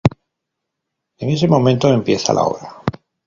[1.19, 2.81] En ese momento empieza la obra.